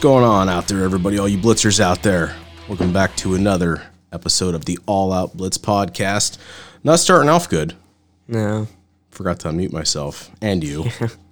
[0.00, 1.18] going on out there, everybody?
[1.18, 2.34] All you blitzers out there.
[2.68, 3.82] Welcome back to another
[4.14, 6.38] episode of the All Out Blitz podcast.
[6.82, 7.74] Not starting off good.
[8.26, 8.66] No.
[9.10, 10.86] Forgot to unmute myself and you.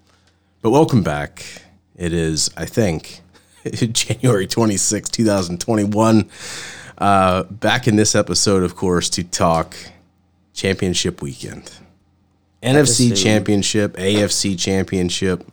[0.60, 1.46] but welcome back.
[1.96, 3.22] It is, I think,
[3.72, 6.28] January 26, 2021.
[6.98, 9.76] Uh, back in this episode, of course, to talk
[10.52, 11.72] championship weekend.
[12.62, 15.50] NFC championship, AFC championship,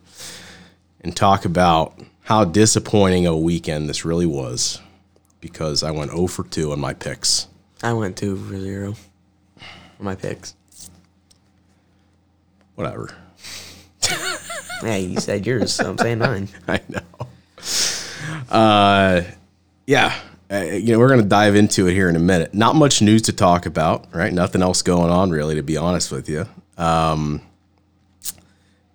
[1.00, 4.80] and talk about how disappointing a weekend this really was
[5.40, 7.46] because I went 0 for 2 on my picks.
[7.84, 8.94] I went two for zero
[9.96, 10.54] for my picks.
[12.74, 13.14] Whatever.
[14.82, 16.48] Hey, you said yours, so I'm saying mine.
[16.68, 17.00] I know.
[18.50, 19.22] Uh,
[19.86, 20.14] yeah.
[20.52, 22.52] Uh, you know, we're going to dive into it here in a minute.
[22.52, 24.30] Not much news to talk about, right?
[24.30, 26.44] Nothing else going on, really, to be honest with you.
[26.76, 27.40] Um,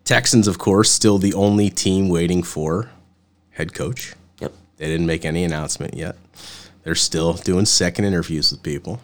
[0.05, 2.91] Texans, of course, still the only team waiting for
[3.51, 4.13] head coach.
[4.39, 4.53] Yep.
[4.77, 6.15] They didn't make any announcement yet.
[6.83, 8.99] They're still doing second interviews with people.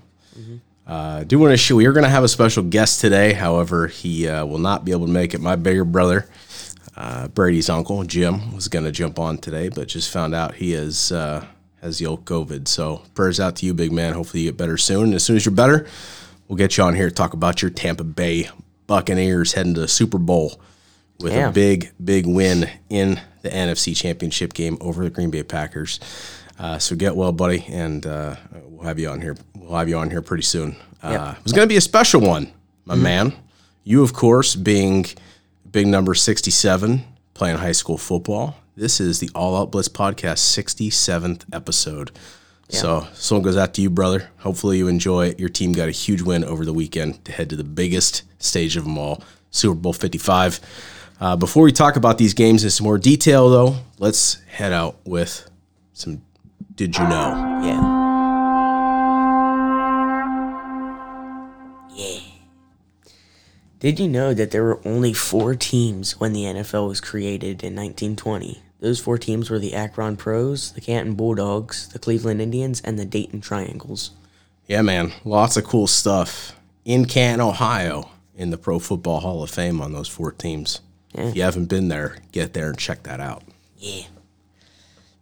[0.88, 3.34] Uh, do want to show we are going to have a special guest today.
[3.34, 5.42] However, he uh, will not be able to make it.
[5.42, 6.30] My bigger brother,
[6.96, 10.74] uh, Brady's uncle Jim, was going to jump on today, but just found out he
[10.74, 11.46] is uh,
[11.82, 12.70] has the old COVID.
[12.70, 14.14] So prayers out to you, big man.
[14.14, 15.06] Hopefully you get better soon.
[15.06, 15.86] And as soon as you're better,
[16.48, 18.50] we'll get you on here to talk about your Tampa Bay
[18.88, 20.60] Buccaneers heading to the Super Bowl
[21.20, 21.50] with Yeah.
[21.50, 26.00] a big, big win in the NFC Championship game over the Green Bay Packers.
[26.60, 29.38] Uh, so get well, buddy, and uh, we'll have you on here.
[29.56, 30.76] We'll have you on here pretty soon.
[31.04, 32.52] Uh, It was going to be a special one,
[32.86, 33.34] my man.
[33.84, 35.06] You, of course, being
[35.72, 37.04] big number sixty-seven,
[37.36, 38.56] playing high school football.
[38.76, 42.12] This is the All Out Blitz podcast, sixty-seventh episode.
[42.70, 44.30] So, this one goes out to you, brother.
[44.40, 45.40] Hopefully, you enjoy it.
[45.40, 48.76] Your team got a huge win over the weekend to head to the biggest stage
[48.76, 50.60] of them all, Super Bowl 55.
[51.20, 54.98] Uh, before we talk about these games in some more detail, though, let's head out
[55.04, 55.50] with
[55.94, 56.22] some
[56.76, 57.60] Did You Know?
[57.64, 57.98] Yeah.
[61.96, 62.20] Yeah.
[63.80, 67.76] Did you know that there were only four teams when the NFL was created in
[67.76, 68.62] 1920?
[68.80, 73.06] Those four teams were the Akron Pros, the Canton Bulldogs, the Cleveland Indians, and the
[73.06, 74.12] Dayton Triangles.
[74.68, 76.56] Yeah, man, lots of cool stuff
[76.86, 80.82] in Canton, Ohio, in the Pro Football Hall of Fame on those four teams.
[81.18, 83.44] If you haven't been there, get there and check that out.
[83.78, 84.04] Yeah.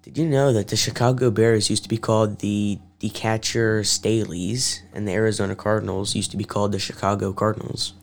[0.03, 5.07] Did you know that the Chicago Bears used to be called the Decatur Staleys, and
[5.07, 7.93] the Arizona Cardinals used to be called the Chicago Cardinals?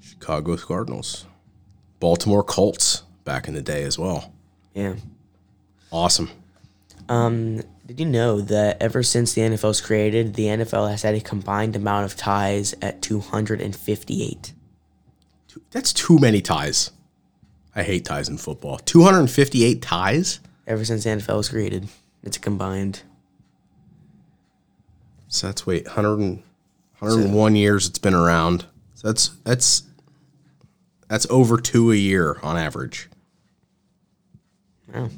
[0.00, 1.26] Chicago Cardinals,
[1.98, 4.32] Baltimore Colts back in the day as well.
[4.74, 4.94] Yeah.
[5.92, 6.30] Awesome.
[7.08, 11.14] Um, did you know that ever since the NFL was created, the NFL has had
[11.14, 14.52] a combined amount of ties at 258?
[15.72, 16.92] That's too many ties.
[17.74, 18.78] I hate ties in football.
[18.78, 20.40] 258 ties?
[20.66, 21.88] Ever since the NFL was created,
[22.22, 23.02] it's a combined.
[25.28, 26.42] So that's wait, 100 and,
[26.98, 28.66] 101 years it's been around.
[28.94, 29.84] So that's that's
[31.08, 33.08] that's over 2 a year on average.
[34.92, 35.10] Wow.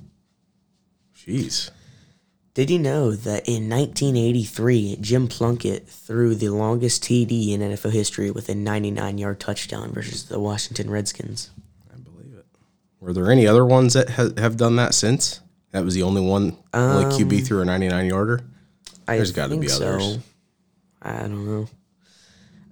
[1.16, 1.70] Jeez.
[2.54, 8.30] Did you know that in 1983, Jim Plunkett threw the longest TD in NFL history
[8.30, 11.50] with a 99 yard touchdown versus the Washington Redskins?
[13.02, 13.20] I believe it.
[13.20, 15.40] Were there any other ones that ha- have done that since?
[15.72, 18.40] That was the only one, only QB threw a 99 yarder.
[19.06, 20.18] There's gotta think be others.
[21.00, 21.68] I don't know.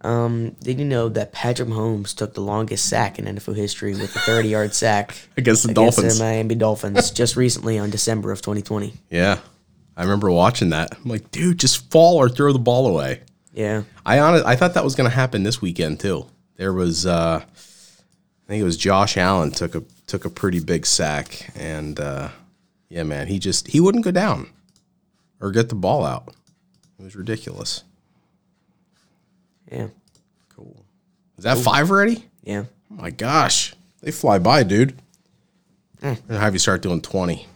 [0.03, 4.15] Um, did you know that Patrick Mahomes took the longest sack in NFL history with
[4.17, 6.19] a 30 yard sack Against the against Dolphins.
[6.19, 8.95] the Miami Dolphins just recently on December of 2020?
[9.11, 9.39] Yeah.
[9.97, 10.95] I remember watching that.
[10.97, 13.21] I'm like, dude, just fall or throw the ball away.
[13.53, 13.83] Yeah.
[14.07, 16.27] I honest, I thought that was going to happen this weekend too.
[16.57, 20.85] There was, uh, I think it was Josh Allen took a took a pretty big
[20.87, 22.31] sack, and uh,
[22.89, 24.49] yeah, man, he just he wouldn't go down
[25.41, 26.35] or get the ball out.
[26.99, 27.85] It was ridiculous.
[29.71, 29.87] Yeah.
[30.49, 30.85] Cool.
[31.39, 32.25] Is that five already?
[32.43, 32.65] Yeah.
[32.91, 35.01] Oh my gosh, they fly by, dude.
[36.03, 37.47] I'm gonna have you start doing twenty.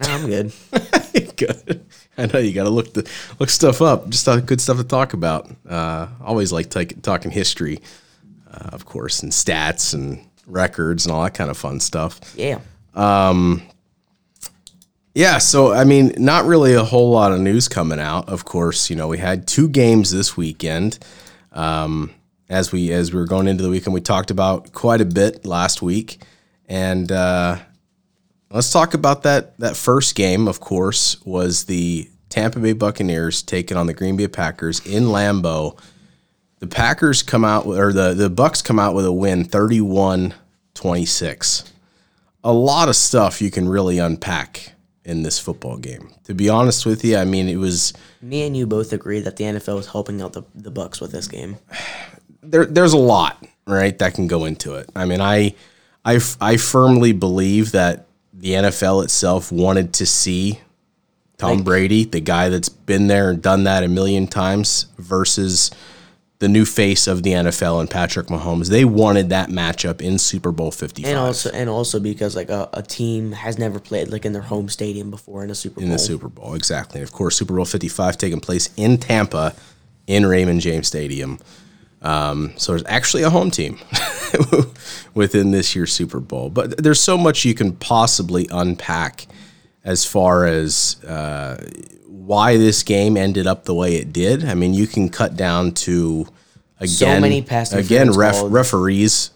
[0.00, 0.52] No, I'm good.
[1.36, 1.84] good.
[2.18, 4.08] I know you got to look the look stuff up.
[4.10, 5.50] Just good stuff to talk about.
[5.68, 7.80] Uh, always like take, talking history,
[8.50, 12.20] uh, of course, and stats and records and all that kind of fun stuff.
[12.36, 12.60] Yeah.
[15.14, 18.28] Yeah, so I mean, not really a whole lot of news coming out.
[18.28, 20.98] Of course, you know we had two games this weekend.
[21.52, 22.12] Um,
[22.50, 25.46] as we as we were going into the weekend, we talked about quite a bit
[25.46, 26.22] last week,
[26.68, 27.56] and uh,
[28.50, 29.58] let's talk about that.
[29.58, 34.28] That first game, of course, was the Tampa Bay Buccaneers taking on the Green Bay
[34.28, 35.78] Packers in Lambeau.
[36.58, 39.44] The Packers come out or the the Bucks come out with a win,
[40.74, 41.70] 31-26.
[42.44, 44.72] A lot of stuff you can really unpack
[45.04, 46.10] in this football game.
[46.24, 47.92] To be honest with you, I mean it was
[48.22, 51.12] Me and you both agree that the NFL is helping out the, the Bucks with
[51.12, 51.56] this game.
[52.42, 54.88] there there's a lot, right, that can go into it.
[54.96, 55.54] I mean, I
[56.04, 60.60] I I firmly believe that the NFL itself wanted to see
[61.38, 65.70] Tom Like- Brady, the guy that's been there and done that a million times versus
[66.38, 68.68] the new face of the NFL and Patrick Mahomes.
[68.68, 71.10] They wanted that matchup in Super Bowl 55.
[71.10, 74.42] And also and also because like a, a team has never played like in their
[74.42, 75.84] home stadium before in a Super Bowl.
[75.84, 76.54] in the Super Bowl.
[76.54, 77.00] Exactly.
[77.00, 79.54] And of course, Super Bowl 55 taking place in Tampa
[80.06, 81.38] in Raymond James Stadium.
[82.02, 83.78] Um, so there's actually a home team
[85.14, 86.50] within this year's Super Bowl.
[86.50, 89.26] But there's so much you can possibly unpack
[89.84, 91.64] as far as uh,
[92.26, 94.44] why this game ended up the way it did.
[94.44, 96.26] I mean, you can cut down to
[96.80, 99.30] again, so many pass again ref, referees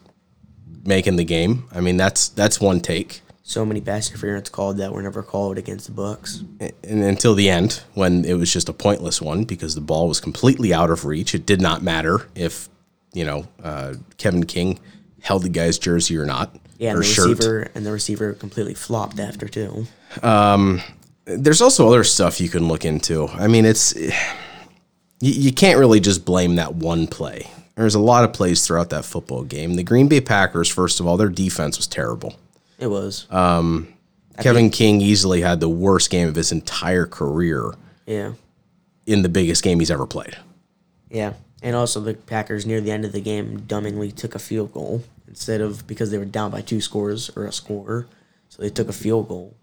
[0.84, 1.69] making the game.
[1.72, 3.22] I mean, that's that's one take.
[3.42, 6.44] So many pass interference called that were never called against the Bucks.
[6.60, 10.20] and until the end when it was just a pointless one because the ball was
[10.20, 11.34] completely out of reach.
[11.34, 12.69] It did not matter if
[13.12, 14.78] you know uh, Kevin King
[15.20, 17.28] held the guy's jersey or not Yeah, and the shirt.
[17.28, 19.87] receiver and the receiver completely flopped after too.
[21.38, 23.29] There's also other stuff you can look into.
[23.29, 24.12] I mean, it's you,
[25.21, 27.50] you can't really just blame that one play.
[27.77, 29.75] There's a lot of plays throughout that football game.
[29.75, 32.35] The Green Bay Packers, first of all, their defense was terrible.
[32.79, 33.27] It was.
[33.31, 37.73] Uh, Kevin King easily had the worst game of his entire career
[38.06, 38.33] yeah.
[39.06, 40.37] in the biggest game he's ever played.
[41.11, 41.35] Yeah.
[41.62, 45.05] And also the Packers near the end of the game dumbingly took a field goal
[45.29, 48.06] instead of because they were down by two scores or a score.
[48.49, 49.55] So they took a field goal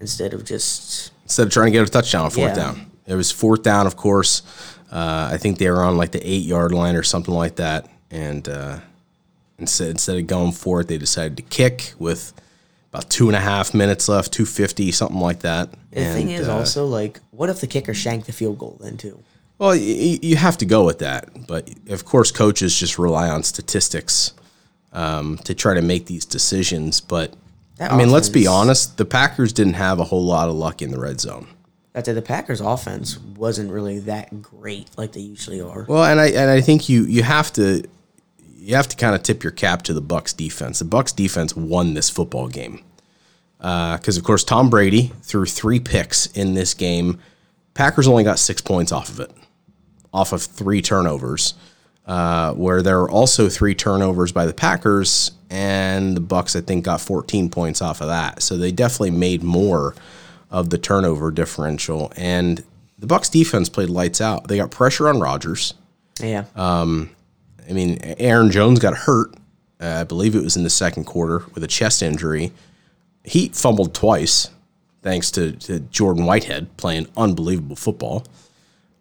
[0.00, 2.64] instead of just instead of trying to get a touchdown on fourth Yeah.
[2.64, 2.90] down.
[3.06, 4.42] It was fourth down, of course.
[4.90, 7.88] Uh, I think they were on like the eight yard line or something like that.
[8.10, 8.78] And uh,
[9.58, 12.32] instead, instead of going for it, they decided to kick with
[12.92, 15.70] about two and a half minutes left, 250, something like that.
[15.90, 18.78] the and, thing is uh, also like what if the kicker shanked the field goal
[18.80, 19.22] then too?
[19.58, 21.46] well, y- you have to go with that.
[21.46, 24.32] But of course, coaches just rely on statistics
[24.92, 27.00] um, to try to make these decisions.
[27.02, 27.34] But
[27.78, 30.82] That I mean, let's be honest, the Packers didn't have a whole lot of luck
[30.82, 31.46] in the red zone.
[31.94, 35.84] That the Packers offense wasn't really that great like they usually are.
[35.88, 37.84] Well, and I and I think you you have to
[38.56, 40.80] you have to kind of tip your cap to the Bucks defense.
[40.80, 42.82] The Bucks defense won this football game
[43.58, 47.18] because, of course, Tom Brady threw three picks in this game.
[47.74, 49.32] Packers only got six points off of it,
[50.12, 51.54] off of three turnovers.
[52.06, 56.84] Uh, where there were also three turnovers by the Packers, and the Bucks I think
[56.84, 58.42] got 14 points off of that.
[58.42, 59.94] So they definitely made more
[60.50, 62.12] of the turnover differential.
[62.16, 62.62] And
[62.98, 64.48] the Bucks defense played lights out.
[64.48, 65.74] They got pressure on Rodgers.
[66.20, 66.44] Yeah.
[67.68, 69.34] I mean, Aaron Jones got hurt.
[69.80, 72.52] Uh, I believe it was in the second quarter with a chest injury.
[73.24, 74.50] He fumbled twice,
[75.02, 78.24] thanks to, to Jordan Whitehead playing unbelievable football,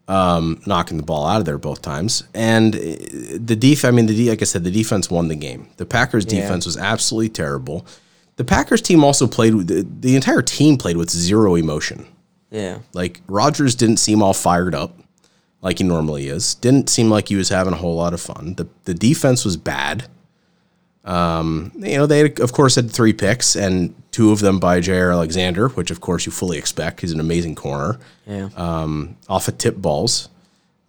[0.07, 2.23] um, knocking the ball out of there both times.
[2.33, 5.35] And uh, the def, I mean, the de- like I said, the defense won the
[5.35, 5.67] game.
[5.77, 6.41] The Packers' Yeah.
[6.41, 7.85] defense was absolutely terrible.
[8.37, 12.05] The Packers team also played with the, the entire team played with zero emotion.
[12.51, 12.79] yeah.
[12.93, 14.97] Like Rodgers didn't seem all fired up
[15.61, 16.55] like he normally is.
[16.55, 18.53] Didn't seem like he was having a whole lot of fun.
[18.55, 20.05] The the defense was bad.
[21.07, 25.11] Um, you know, they of course had three picks and two of them by Jaire
[25.13, 27.01] Alexander, which of course you fully expect.
[27.01, 27.97] He's an amazing corner
[28.27, 28.49] Yeah.
[29.29, 30.27] off of tip balls.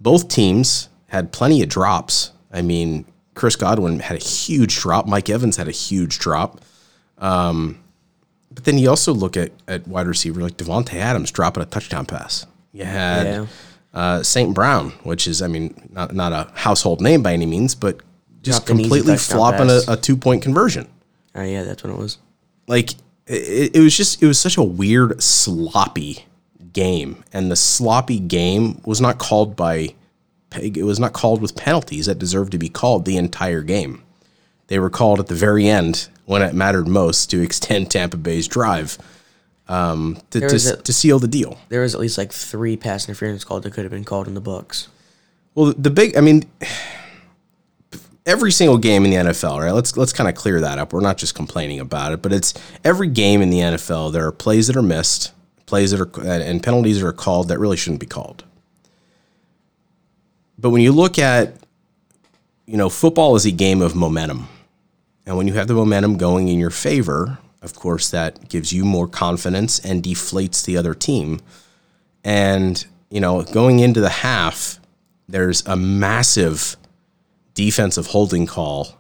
[0.01, 2.33] Both teams had plenty of drops.
[2.53, 5.07] I mean, Chris Godwin had a huge drop.
[5.07, 6.61] Mike Evans had a huge drop.
[7.19, 7.79] Um,
[8.53, 12.07] but then you also look at, at wide receiver like Davante Adams dropping a touchdown
[12.07, 12.45] pass.
[12.73, 13.47] You had Yeah.
[13.95, 14.53] uh, St.
[14.55, 18.01] Brown, which is, I mean, not, not a household name by any means, but
[18.43, 20.89] just Dropped an easy completely flopping a, a two point conversion.
[21.35, 22.19] Oh yeah, that's what it was.
[22.67, 22.93] like
[23.27, 26.25] it, it was just it was such a weird sloppy
[26.73, 27.25] game.
[27.33, 29.95] And the sloppy game was not called by
[30.57, 34.03] it was not called with penalties that deserved to be called the entire game.
[34.69, 38.49] They were called at the very end when it mattered most to extend tampa bay's
[38.49, 38.97] drive
[39.69, 41.59] um, to, to, a- to seal the deal.
[41.69, 44.35] There was at least like three pass interference called that could have been called in
[44.35, 44.89] the books.
[45.55, 46.49] Well, the big, I mean,
[48.29, 49.73] every single game in the NFL, right?
[49.73, 50.93] Let's let's kind of clear that up.
[50.93, 52.55] We're not just complaining about it, but it's
[52.85, 54.13] every game in the NFL.
[54.13, 55.33] There are plays that are missed,
[55.67, 58.45] plays that are and penalties that are called that really shouldn't be called.
[60.59, 61.55] But when you look at,
[62.67, 64.49] you know, football is a game of momentum,
[65.25, 68.85] and when you have the momentum going in your favor, of course, that gives you
[68.85, 71.41] more confidence and deflates the other team.
[72.23, 74.79] And you know, going into the half,
[75.29, 76.77] there's a massive
[77.59, 78.97] defensive holding call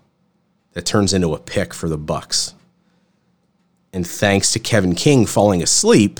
[0.72, 2.54] that turns into a pick for the Bucks.
[3.92, 6.18] and thanks to Kevin King falling asleep,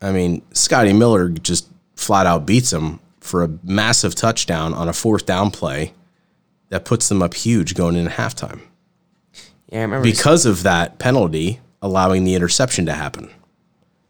[0.00, 4.94] I mean, Scotty Miller just flat out beats him for a massive touchdown on a
[4.94, 5.92] fourth down play
[6.70, 8.62] that puts them up huge going into halftime.
[9.68, 10.04] Yeah, I remember.
[10.04, 13.28] Because of that penalty allowing the interception to happen.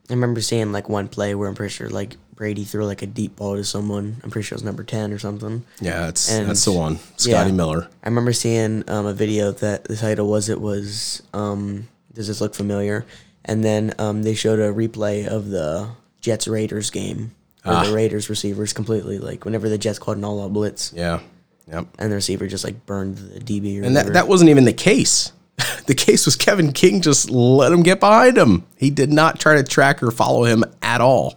[0.08, 3.06] I remember seeing like one play where I'm pretty sure like Brady threw like a
[3.06, 4.16] deep ball to someone.
[4.24, 5.62] I'm pretty sure it was number ten or something.
[5.80, 6.98] Yeah, that's And- that's the one.
[7.16, 7.54] Scotty yeah.
[7.54, 7.86] Miller.
[8.02, 12.40] I remember seeing um, a video that the title was it was um, Does this
[12.40, 13.06] look familiar?
[13.44, 17.30] And then um, they showed a replay of the Jets Raiders game
[17.62, 17.84] where Ah.
[17.84, 21.20] the Raiders receivers completely like whenever the Jets called an all out blitz Yeah.
[21.68, 21.86] Yep.
[22.00, 24.72] and the receiver just like burned the DB or And that, that wasn't even the
[24.72, 25.30] case.
[25.86, 28.64] the case was Kevin King just let him get behind him.
[28.76, 31.36] He did not try to track or follow him at all.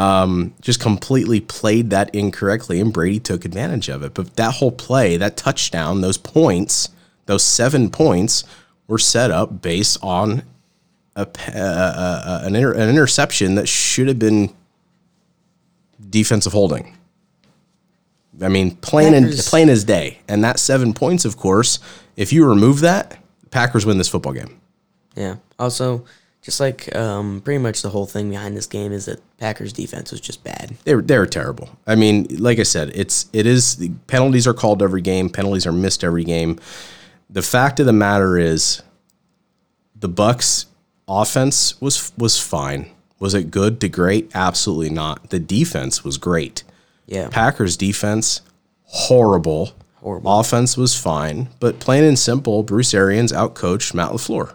[0.00, 4.14] Um, just completely played that incorrectly, and Brady took advantage of it.
[4.14, 6.88] But that whole play, that touchdown, those points,
[7.26, 8.44] those seven points
[8.86, 10.42] were set up based on
[11.16, 14.54] a, uh, uh, uh, an, inter- an interception that should have been
[16.08, 16.96] defensive holding.
[18.40, 20.20] I mean, plain and plain as day.
[20.28, 21.78] And that seven points, of course,
[22.16, 23.18] if you remove that,
[23.50, 24.60] Packers win this football game.
[25.14, 25.36] yeah.
[25.58, 26.06] Also,
[26.42, 30.10] just like um, pretty much the whole thing behind this game is that Packers defense
[30.10, 30.76] was just bad.
[30.84, 31.68] They're they're terrible.
[31.86, 35.66] I mean, like I said, it's it is the penalties are called every game, penalties
[35.66, 36.58] are missed every game.
[37.28, 38.82] The fact of the matter is,
[39.94, 40.66] the Bucks
[41.06, 42.90] offense was was fine.
[43.18, 44.30] Was it good to great?
[44.34, 45.28] Absolutely not.
[45.28, 46.64] The defense was great.
[47.06, 47.28] Yeah.
[47.28, 48.40] Packers defense
[48.84, 49.72] horrible.
[49.96, 50.40] Horrible.
[50.40, 54.54] Offense was fine, but plain and simple, Bruce Arians outcoached Matt LaFleur.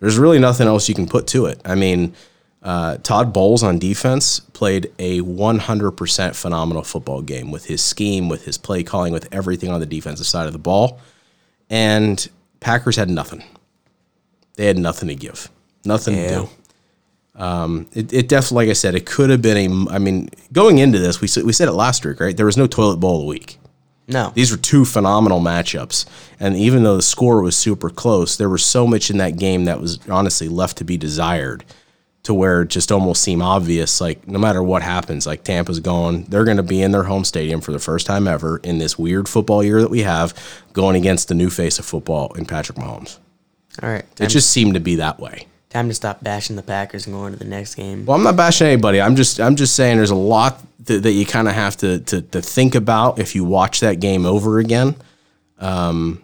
[0.00, 1.60] There's really nothing else you can put to it.
[1.64, 2.14] I mean,
[2.62, 8.44] uh, Todd Bowles on defense played a 100% phenomenal football game with his scheme, with
[8.44, 11.00] his play calling, with everything on the defensive side of the ball.
[11.70, 12.26] And
[12.60, 13.42] Packers had nothing.
[14.54, 15.50] They had nothing to give,
[15.84, 16.28] nothing Yeah.
[16.28, 16.48] to do.
[17.40, 19.56] Um, it, it definitely, like I said, it could have been
[19.88, 19.92] a.
[19.92, 22.36] I mean, going into this, we said, we said it last week, right?
[22.36, 23.58] There was no toilet bowl of the week.
[24.08, 24.32] No.
[24.34, 26.06] These were two phenomenal matchups.
[26.40, 29.66] And even though the score was super close, there was so much in that game
[29.66, 31.64] that was honestly left to be desired
[32.22, 36.24] to where it just almost seemed obvious like no matter what happens, like Tampa's going,
[36.24, 38.98] they're going to be in their home stadium for the first time ever in this
[38.98, 40.34] weird football year that we have
[40.72, 43.18] going against the new face of football in Patrick Mahomes.
[43.82, 44.04] All right.
[44.18, 45.46] It just seemed to be that way.
[45.70, 48.06] Time to stop bashing the Packers and go on to the next game.
[48.06, 49.00] Well, I'm not bashing anybody.
[49.00, 51.98] I'm just I'm just saying there's a lot that, that you kind of have to,
[52.00, 54.96] to to think about if you watch that game over again.
[55.58, 56.22] Um,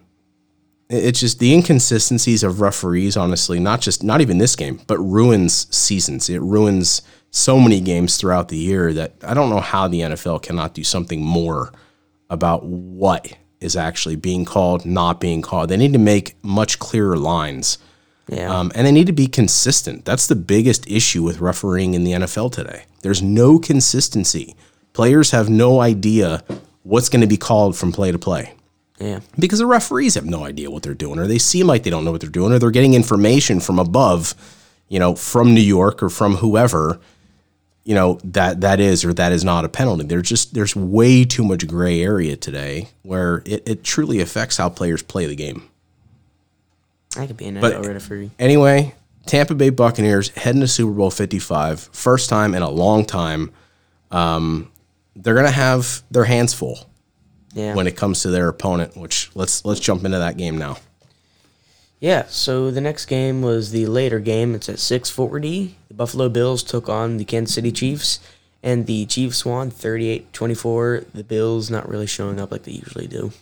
[0.88, 3.16] it- it's just the inconsistencies of referees.
[3.16, 6.28] Honestly, not just not even this game, but ruins seasons.
[6.30, 10.42] It ruins so many games throughout the year that I don't know how the NFL
[10.42, 11.72] cannot do something more
[12.30, 15.68] about what is actually being called, not being called.
[15.68, 17.78] They need to make much clearer lines.
[18.28, 18.59] Yeah.
[18.59, 20.04] Um, and they need to be consistent.
[20.04, 22.85] That's the biggest issue with refereeing in the NFL today.
[23.02, 24.57] There's no consistency.
[24.95, 26.43] Players have no idea
[26.85, 28.54] what's going to be called from play to play
[28.99, 29.21] yeah.
[29.38, 32.04] because the referees have no idea what they're doing, or they seem like they don't
[32.04, 34.35] know what they're doing, or they're getting information from above,
[34.88, 37.00] you know, from New York or from whoever,
[37.85, 40.04] you know, that that is or that is not a penalty.
[40.04, 44.69] There's just there's way too much gray area today where it, it truly affects how
[44.69, 45.69] players play the game.
[47.16, 48.30] I could be an But- NFL referee.
[48.38, 48.94] Anyway,
[49.26, 53.50] Tampa Bay Buccaneers heading to Super Bowl 55, first time in a long time.
[54.11, 54.71] Um,
[55.16, 56.87] they're gonna have their hands full
[57.54, 57.75] Yeah.
[57.75, 58.97] when it comes to their opponent.
[58.97, 60.78] Which let's let's jump into that game now.
[62.00, 64.54] Yeah, so the next game was the later game.
[64.54, 65.76] It's at 6:40.
[65.88, 68.18] The Buffalo Bills took on the Kansas City Chiefs,
[68.62, 71.04] and the Chiefs won 38-24.
[71.14, 73.33] The Bills not really showing up like they usually do.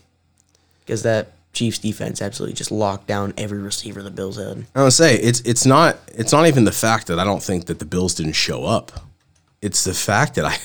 [0.85, 4.65] Because that Chiefs defense absolutely just locked down every receiver the Bills had.
[4.75, 7.67] I would say it's it's not it's not even the fact that I don't think
[7.67, 8.93] that the Bills didn't show up.
[9.61, 10.57] It's the fact that I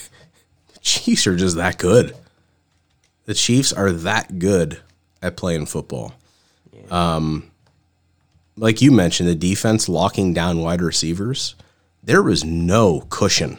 [0.74, 2.15] the Chiefs are just that good.
[3.25, 4.79] The Chiefs are that good
[5.22, 6.13] at playing football.
[6.89, 7.51] Um,
[8.56, 11.56] like you mentioned, the defense locking down wide receivers.
[12.01, 13.58] There was no cushion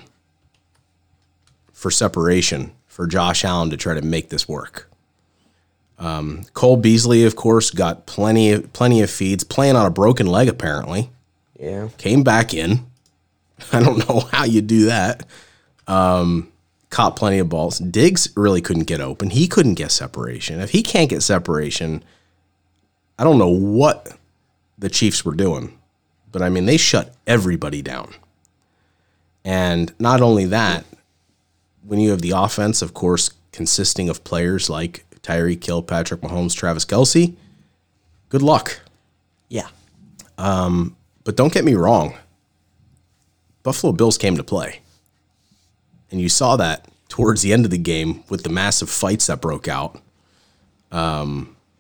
[1.73, 4.88] for separation for Josh Allen to try to make this work.
[5.99, 10.27] Um, Cole Beasley, of course, got plenty of plenty of feeds, playing on a broken
[10.27, 11.11] leg apparently.
[11.59, 11.89] Yeah.
[11.99, 12.87] Came back in.
[13.73, 15.27] I don't know how you do that.
[15.89, 16.53] Um,
[16.91, 17.79] caught plenty of balls.
[17.79, 19.31] Diggs really couldn't get open.
[19.31, 20.61] He couldn't get separation.
[20.61, 22.05] If he can't get separation,
[23.19, 24.17] I don't know what
[24.79, 25.77] the Chiefs were doing.
[26.31, 28.15] But I mean, they shut everybody down.
[29.45, 30.85] And not only that,
[31.83, 36.55] when you have the offense, of course, consisting of players like Tyreek Hill, Patrick Mahomes,
[36.55, 37.35] Travis Kelce,
[38.29, 38.81] good luck.
[39.49, 39.69] Yeah.
[40.37, 42.15] Um, but don't get me wrong.
[43.63, 44.81] Buffalo Bills came to play.
[46.11, 49.41] And you saw that towards the end of the game with the massive fights that
[49.41, 50.01] broke out.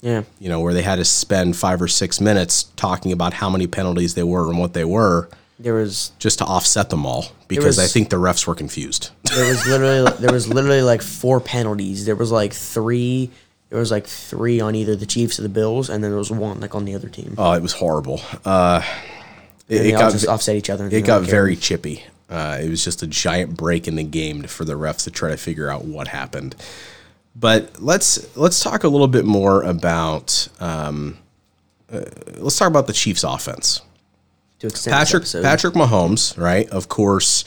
[0.01, 0.23] Yeah.
[0.39, 3.67] you know, where they had to spend five or six minutes talking about how many
[3.67, 5.29] penalties they were and what they were
[5.61, 9.11] There was just to offset them all because I think the refs were confused.
[9.25, 12.07] there was literally there was literally like four penalties.
[12.07, 13.31] There was like three
[13.71, 16.31] there was like three on either the Chiefs or the Bills, and then there was
[16.31, 17.35] one like on the other team.
[17.37, 18.21] Oh, it was horrible.
[18.45, 18.83] Uh,
[19.69, 20.85] it, And it they all got just offset each other.
[20.85, 22.05] and it got very chippy.
[22.31, 25.31] Uh, it was just a giant break in the game for the refs to try
[25.31, 26.55] to figure out what happened.
[27.37, 31.19] But let's let's talk a little bit more about um,
[31.93, 32.01] uh,
[32.39, 33.83] let's talk about the Chiefs' offense.
[34.61, 35.25] To extend Patrick.
[35.43, 36.69] Patrick Mahomes, right?
[36.71, 37.45] Of course,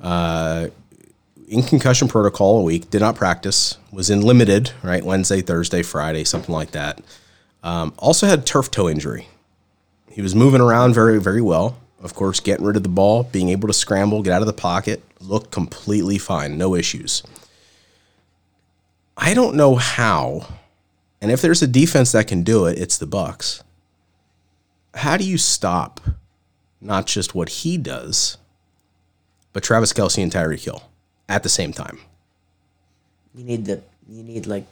[0.00, 0.68] uh,
[1.48, 5.04] in concussion protocol a week, did not practice, was in limited, right?
[5.04, 7.00] Wednesday, Thursday, Friday, something like that.
[7.62, 9.28] Um, also had turf toe injury.
[10.10, 11.78] He was moving around very, very well.
[12.02, 14.52] Of course, getting rid of the ball, being able to scramble, get out of the
[14.52, 17.22] pocket, looked completely fine, no issues.
[19.16, 20.48] I don't know how,
[21.20, 23.62] and if there's a defense that can do it, it's the Bucks.
[24.94, 26.00] How do you stop
[26.82, 28.36] not just what he does,
[29.52, 30.82] but Travis Kelce and Tyreek Hill
[31.28, 32.00] at the same time.
[33.34, 34.66] You need the you need like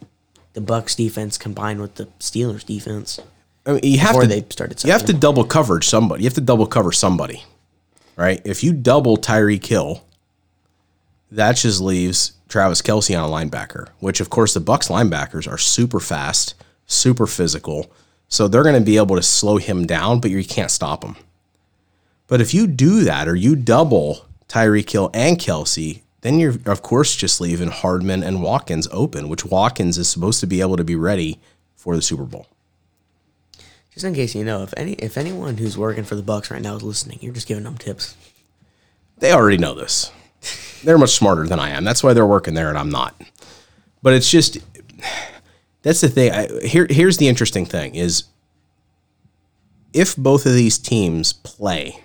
[0.52, 3.20] the Bucks defense combined with the Steelers defense
[3.66, 4.82] I mean, you have before to they started.
[4.84, 6.22] you have to double coverage somebody.
[6.22, 7.44] You have to double cover somebody,
[8.16, 8.40] right?
[8.44, 10.04] If you double Tyreek Hill,
[11.30, 13.88] that just leaves Travis Kelce on a linebacker.
[14.00, 16.54] Which, of course, the Bucks linebackers are super fast,
[16.86, 17.92] super physical,
[18.28, 21.16] so they're going to be able to slow him down, but you can't stop him.
[22.30, 26.80] But if you do that, or you double Tyreek Hill and Kelce, then you're of
[26.80, 30.84] course just leaving Hardman and Watkins open, which Watkins is supposed to be able to
[30.84, 31.40] be ready
[31.74, 32.46] for the Super Bowl.
[33.92, 36.62] Just in case you know, if any if anyone who's working for the Bucks right
[36.62, 38.16] now is listening, you're just giving them tips.
[39.18, 40.12] they already know this.
[40.84, 41.82] They're much smarter than I am.
[41.82, 43.20] That's why they're working there and I'm not.
[44.04, 44.58] But it's just
[45.82, 46.30] that's the thing.
[46.30, 48.22] I, here, here's the interesting thing: is
[49.92, 52.04] if both of these teams play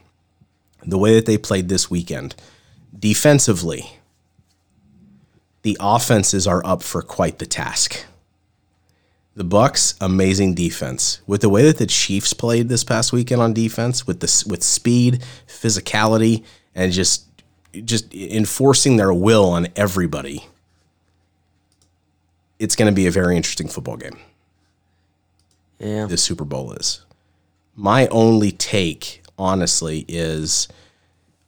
[0.85, 2.35] the way that they played this weekend,
[2.97, 3.99] defensively,
[5.63, 8.05] the offenses are up for quite the task.
[9.35, 11.21] The Bucks, amazing defense.
[11.27, 14.63] With the way that the Chiefs played this past weekend on defense, with the with
[14.63, 17.25] speed, physicality, and just
[17.83, 20.45] just enforcing their will on everybody,
[22.59, 24.17] it's going to be a very interesting football game.
[25.79, 26.05] Yeah.
[26.05, 27.01] This Super Bowl is.
[27.75, 30.67] My only take, honestly, is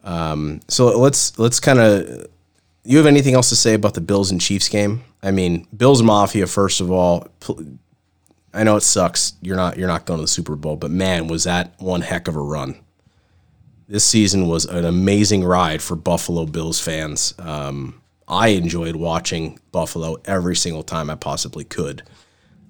[0.03, 2.27] um, so let's let's kind of.
[2.83, 5.03] You have anything else to say about the Bills and Chiefs game?
[5.21, 6.47] I mean, Bills Mafia.
[6.47, 7.27] First of all,
[8.53, 9.33] I know it sucks.
[9.41, 12.27] You're not you're not going to the Super Bowl, but man, was that one heck
[12.27, 12.79] of a run.
[13.89, 17.33] This season was an amazing ride for Buffalo Bills fans.
[17.39, 22.03] Um, I enjoyed watching Buffalo every single time I possibly could.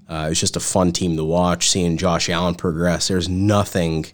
[0.08, 1.70] Uh, it was just a fun team to watch.
[1.70, 3.08] Seeing Josh Allen progress.
[3.08, 4.06] There's nothing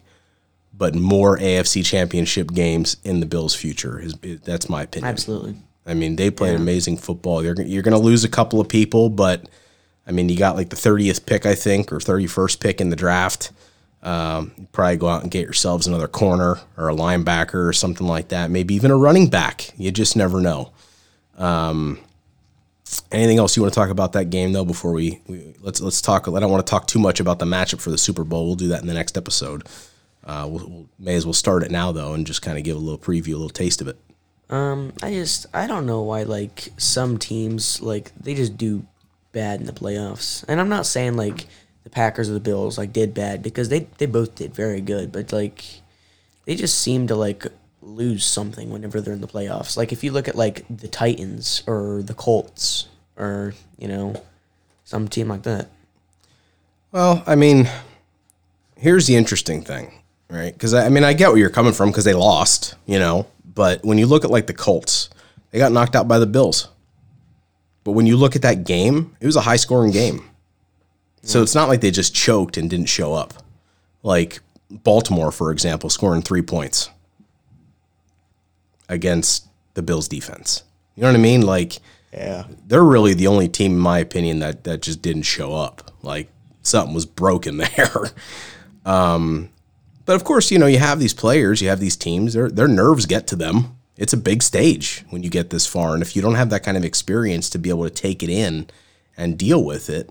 [0.76, 4.00] but more AFC Championship games in the Bills' future.
[4.00, 5.10] Is that's my opinion.
[5.10, 5.56] Absolutely.
[5.86, 7.44] I mean, they played amazing football.
[7.44, 9.48] You're you're going to lose a couple of people, but
[10.06, 12.96] I mean, you got like the 30th pick, I think, or 31st pick in the
[12.96, 13.52] draft.
[14.02, 18.06] Um, you probably go out and get yourselves another corner or a linebacker or something
[18.06, 18.50] like that.
[18.50, 19.70] Maybe even a running back.
[19.78, 20.72] You just never know.
[21.38, 21.98] Um,
[23.10, 24.64] anything else you want to talk about that game though?
[24.64, 26.28] Before we, we let's let's talk.
[26.28, 28.46] I don't want to talk too much about the matchup for the Super Bowl.
[28.46, 29.64] We'll do that in the next episode.
[30.24, 32.76] Uh, we'll, we'll may as well start it now though, and just kind of give
[32.76, 33.98] a little preview, a little taste of it.
[34.50, 38.86] Um, I just I don't know why like some teams like they just do
[39.32, 41.46] bad in the playoffs, and I'm not saying like
[41.82, 45.12] the Packers or the Bills like did bad because they they both did very good,
[45.12, 45.64] but like
[46.46, 47.46] they just seem to like
[47.82, 49.76] lose something whenever they're in the playoffs.
[49.76, 54.22] Like if you look at like the Titans or the Colts or you know
[54.84, 55.68] some team like that.
[56.92, 57.68] Well, I mean,
[58.76, 59.92] here's the interesting thing,
[60.30, 60.52] right?
[60.52, 63.26] Because I, I mean, I get where you're coming from because they lost, you know.
[63.54, 65.10] But when you look at like the Colts,
[65.50, 66.68] they got knocked out by the Bills.
[67.84, 70.28] But when you look at that game, it was a high scoring game.
[71.22, 73.34] So it's not like they just choked and didn't show up.
[74.02, 76.90] Like Baltimore, for example, scoring three points
[78.88, 80.62] against the Bills defense.
[80.96, 81.42] You know what I mean?
[81.42, 81.78] Like,
[82.12, 82.44] Yeah.
[82.66, 85.90] they're really the only team, in my opinion, that that just didn't show up.
[86.02, 86.28] Like
[86.62, 88.10] something was broken there.
[88.84, 89.48] um,
[90.06, 92.34] but of course, you know you have these players, you have these teams.
[92.34, 93.76] Their their nerves get to them.
[93.96, 96.64] It's a big stage when you get this far, and if you don't have that
[96.64, 98.68] kind of experience to be able to take it in
[99.16, 100.10] and deal with it,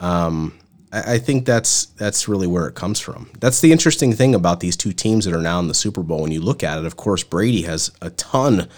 [0.00, 0.58] um,
[0.92, 3.30] I, I think that's that's really where it comes from.
[3.40, 6.22] That's the interesting thing about these two teams that are now in the Super Bowl.
[6.22, 8.68] When you look at it, of course, Brady has a ton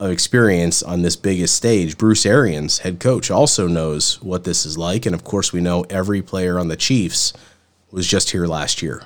[0.00, 1.96] of experience on this biggest stage.
[1.96, 5.82] Bruce Arians, head coach, also knows what this is like, and of course, we know
[5.88, 7.32] every player on the Chiefs
[7.92, 9.04] was just here last year.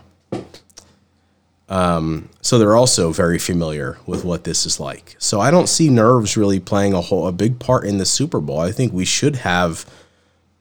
[1.68, 5.16] Um, so they're also very familiar with what this is like.
[5.18, 8.40] So I don't see nerves really playing a whole a big part in the Super
[8.40, 8.60] Bowl.
[8.60, 9.84] I think we should have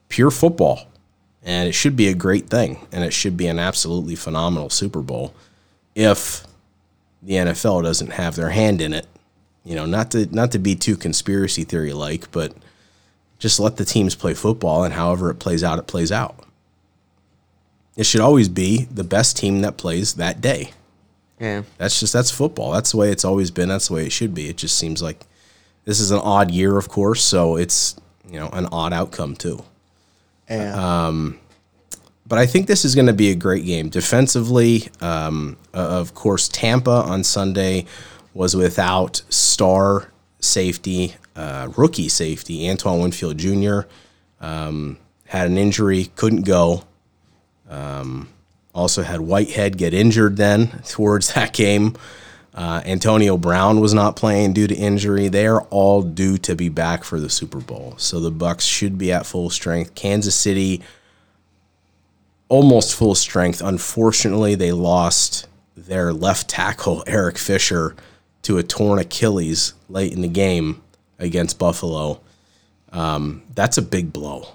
[0.09, 0.87] pure football,
[1.43, 5.01] and it should be a great thing, and it should be an absolutely phenomenal Super
[5.01, 5.33] Bowl
[5.93, 6.45] if
[7.21, 9.07] the NFL doesn't have their hand in it.
[9.63, 12.53] You know, not to not to be too conspiracy theory like, but
[13.37, 16.44] just let the teams play football, and however it plays out, it plays out.
[17.97, 20.71] It should always be the best team that plays that day.
[21.39, 21.63] Yeah.
[21.77, 22.71] That's just that's football.
[22.71, 23.69] That's the way it's always been.
[23.69, 24.47] That's the way it should be.
[24.49, 25.25] It just seems like
[25.85, 27.95] this is an odd year, of course, so it's
[28.29, 29.63] you know an odd outcome too.
[30.49, 31.07] Yeah.
[31.07, 31.39] Um,
[32.27, 34.89] But I think this is going to be a great game defensively.
[34.99, 37.85] Um, of course, Tampa on Sunday
[38.33, 43.81] was without star safety, uh, rookie safety Antoine Winfield Jr.
[44.41, 46.83] Um, had an injury, couldn't go.
[48.73, 51.95] Also had Whitehead get injured then towards that game.
[52.53, 55.27] Uh, Antonio Brown was not playing due to injury.
[55.27, 58.97] They are all due to be back for the Super Bowl, so the Bucks should
[58.97, 59.93] be at full strength.
[59.95, 60.81] Kansas City,
[62.47, 63.61] almost full strength.
[63.61, 67.95] Unfortunately, they lost their left tackle Eric Fisher
[68.43, 70.81] to a torn Achilles late in the game
[71.19, 72.21] against Buffalo.
[72.91, 74.47] Um, that's a big blow.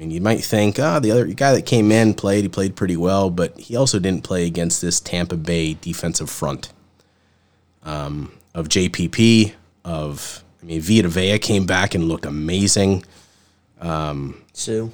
[0.00, 2.96] Mean, you might think, ah, the other guy that came in played, he played pretty
[2.96, 6.72] well, but he also didn't play against this Tampa Bay defensive front
[7.82, 9.52] um, of JPP,
[9.84, 13.04] of, I mean, Vita Vea came back and looked amazing.
[14.54, 14.88] Suh.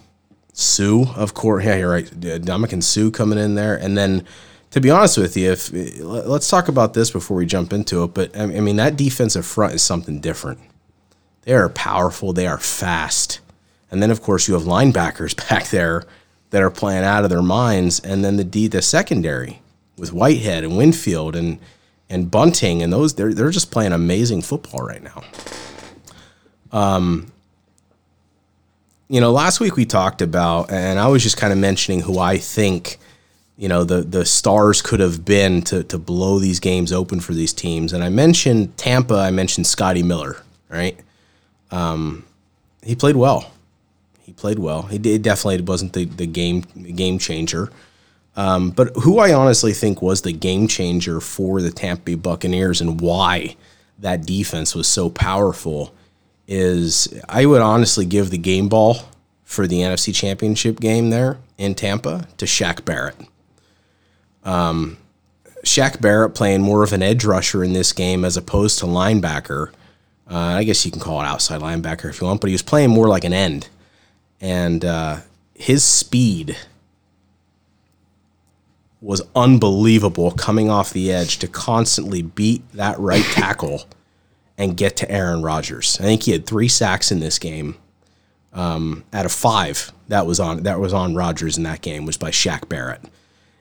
[0.53, 1.65] Suh, of course.
[1.65, 2.07] Yeah, you're right.
[2.07, 3.77] Ndamukong Suh coming in there.
[3.77, 4.25] And then,
[4.73, 5.71] to be honest with you, if
[6.03, 8.15] let's talk about this before we jump into it.
[8.15, 10.59] But I mean, that defensive front is something different.
[11.43, 12.33] They are powerful.
[12.33, 13.41] They are fast.
[13.91, 16.05] And then, of course, you have linebackers back there
[16.51, 18.01] that are playing out of their minds.
[18.01, 19.61] And then the D, the secondary
[19.97, 21.59] with Whitehead and Winfield and
[22.09, 25.25] and Bunting and those they're they're just playing amazing football right now.
[26.73, 27.33] Um,
[29.09, 32.19] you know, last week we talked about, and I was just kind of mentioning who
[32.19, 32.99] I think,
[33.57, 37.33] you know, the the stars could have been to to blow these games open for
[37.33, 37.93] these teams.
[37.93, 39.15] And I mentioned Tampa.
[39.15, 40.37] I mentioned Scotty Miller.
[40.69, 40.99] Right.
[41.71, 42.25] Um,
[42.83, 43.51] he played well.
[44.27, 44.83] He played well.
[44.83, 47.71] He did, definitely wasn't the the game game changer.
[48.35, 52.81] Um, but who I honestly think was the game changer for the Tampa Bay Buccaneers
[52.81, 53.57] and why
[54.01, 55.95] that defense was so powerful
[56.49, 58.99] is I would honestly give the game ball
[59.45, 63.17] for the NFC Championship game there in Tampa to Shaq Barrett.
[64.45, 64.99] Um,
[65.65, 69.69] Shaq Barrett playing more of an edge rusher in this game as opposed to linebacker.
[70.29, 72.63] Uh, I guess you can call it outside linebacker if you want, but he was
[72.63, 73.69] playing more like an end.
[74.41, 75.19] And uh,
[75.55, 76.57] his speed
[79.01, 83.85] was unbelievable coming off the edge to constantly beat that right tackle
[84.59, 85.99] and get to Aaron Rodgers.
[86.01, 87.77] I think he had three sacks in this game.
[88.53, 92.17] Um, out of five that was on that was on Rodgers in that game was
[92.17, 93.03] by Shaq Barrett.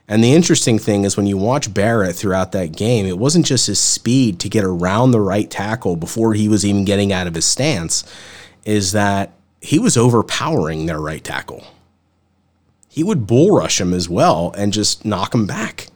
[0.07, 3.67] And the interesting thing is when you watch Barrett throughout that game, it wasn't just
[3.67, 7.33] his speed to get around the right tackle before he was even getting out of
[7.33, 8.03] his stance,
[8.63, 9.33] is that
[9.65, 11.63] he was overpowering their right tackle.
[12.87, 15.87] He would bull rush him as well and just knock him back.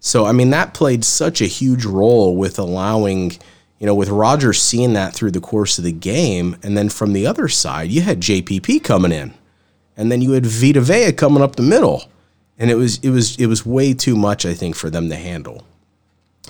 [0.00, 3.32] So I mean that played such a huge role with allowing,
[3.78, 7.12] you know, with Rodgers seeing that through the course of the game, and then from
[7.12, 9.34] the other side you had JPP coming in,
[9.96, 12.04] and then you had Vita Vea coming up the middle,
[12.58, 15.16] and it was it was it was way too much I think for them to
[15.16, 15.64] handle.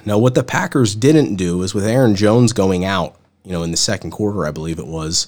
[0.04, 3.72] Now what the Packers didn't do is with Aaron Jones going out, you know, in
[3.72, 5.26] the second quarter I believe it was.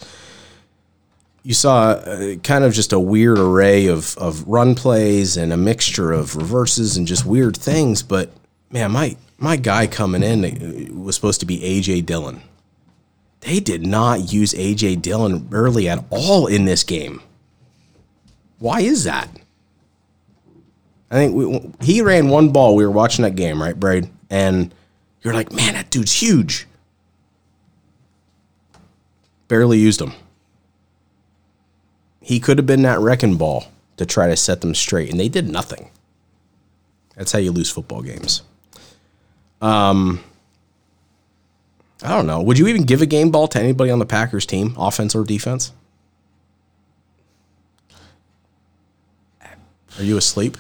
[1.46, 5.56] You saw uh, kind of just a weird array of, of run plays and a
[5.56, 8.02] mixture of reverses and just weird things.
[8.02, 8.32] But
[8.72, 12.42] man, my my guy coming in uh, was supposed to be AJ Dillon.
[13.42, 17.22] They did not use AJ Dillon early at all in this game.
[18.58, 19.28] Why is that?
[21.12, 22.74] I think we, he ran one ball.
[22.74, 24.10] We were watching that game, right, Brady?
[24.30, 24.74] And
[25.22, 26.66] you're like, man, that dude's huge.
[29.46, 30.12] Barely used him.
[32.26, 33.66] He could have been that wrecking ball
[33.98, 35.90] to try to set them straight, and they did nothing.
[37.14, 38.42] That's how you lose football games.
[39.62, 40.24] Um,
[42.02, 42.42] I don't know.
[42.42, 45.22] Would you even give a game ball to anybody on the Packers team, offense or
[45.22, 45.70] defense?
[49.96, 50.56] Are you asleep?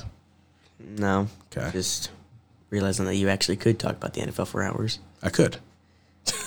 [0.78, 1.26] No.
[1.50, 1.68] Okay.
[1.72, 2.10] Just
[2.70, 5.00] realizing that you actually could talk about the NFL for hours.
[5.20, 5.56] I could.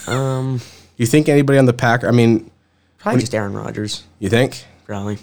[0.08, 0.62] Um,
[0.96, 2.04] You think anybody on the pack?
[2.06, 2.50] I mean,
[2.98, 4.04] probably just Aaron Rodgers.
[4.20, 4.66] you think?
[4.90, 5.20] Probably.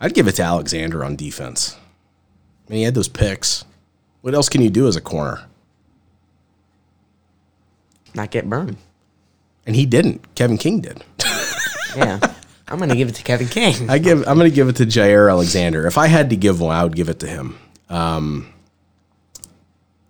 [0.00, 1.76] I'd give it to Alexander on defense.
[2.66, 3.62] I mean, he had those picks.
[4.22, 5.44] What else can you do as a corner?
[8.14, 8.78] Not get burned.
[9.66, 10.34] And he didn't.
[10.34, 11.04] Kevin King did.
[11.94, 12.20] Yeah.
[12.68, 13.88] I'm gonna give it to Kevin King.
[13.88, 14.26] I give.
[14.28, 15.86] I'm going to give it to Jaire Alexander.
[15.86, 17.58] If I had to give one, I would give it to him.
[17.88, 18.52] Um,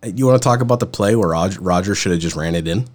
[0.02, 2.66] you want to talk about the play where Roger, Roger should have just ran it
[2.66, 2.88] in?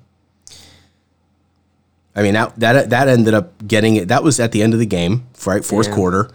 [2.15, 4.07] I mean that that that ended up getting it.
[4.09, 5.63] That was at the end of the game, right?
[5.63, 5.95] Fourth Yeah.
[5.95, 6.29] quarter.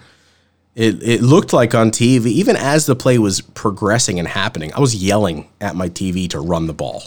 [0.75, 4.81] It it looked like on TV, even as the play was progressing and happening, I
[4.81, 7.05] was yelling at my TV to run the ball.